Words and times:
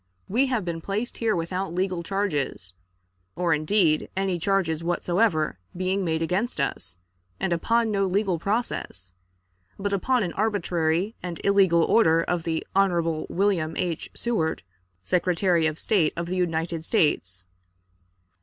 We 0.27 0.47
have 0.47 0.65
been 0.65 0.81
placed 0.81 1.17
here 1.19 1.35
without 1.35 1.75
legal 1.75 2.01
charges, 2.01 2.73
or, 3.35 3.53
indeed, 3.53 4.09
any 4.17 4.39
charges 4.39 4.83
whatsoever 4.83 5.59
being 5.77 6.03
made 6.03 6.23
against 6.23 6.59
us, 6.59 6.97
and 7.39 7.53
upon 7.53 7.91
no 7.91 8.07
legal 8.07 8.39
process, 8.39 9.13
but 9.77 9.93
upon 9.93 10.23
an 10.23 10.33
arbitrary 10.33 11.13
and 11.21 11.39
illegal 11.43 11.83
order 11.83 12.23
of 12.23 12.45
the 12.45 12.65
Hon. 12.75 13.27
William 13.29 13.77
H. 13.77 14.09
Seward, 14.15 14.63
Secretary 15.03 15.67
of 15.67 15.77
State 15.77 16.13
of 16.15 16.25
the 16.25 16.35
United 16.35 16.83
States. 16.83 17.45